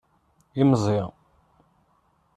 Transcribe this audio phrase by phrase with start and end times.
[0.61, 0.99] Imẓi.